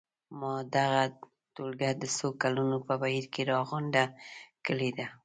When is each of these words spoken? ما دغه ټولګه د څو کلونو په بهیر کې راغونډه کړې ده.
ما 0.39 0.53
دغه 0.75 1.03
ټولګه 1.55 1.89
د 2.01 2.03
څو 2.17 2.27
کلونو 2.41 2.77
په 2.87 2.93
بهیر 3.01 3.25
کې 3.33 3.41
راغونډه 3.51 4.03
کړې 4.65 4.89
ده. 4.97 5.07